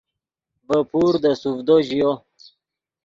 [0.67, 2.11] ڤے پور دے سوڤدو ژیو